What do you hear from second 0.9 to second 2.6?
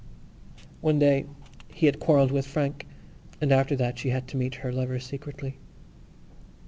day he had quarrelled with